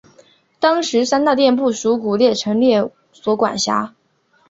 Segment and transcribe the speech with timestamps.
[0.59, 3.93] 当时三大殿不属古物陈列所管辖。